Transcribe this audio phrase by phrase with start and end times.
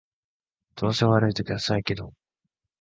[0.75, 2.15] 調子が悪い時は再起動